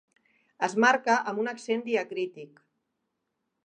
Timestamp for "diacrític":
1.91-2.67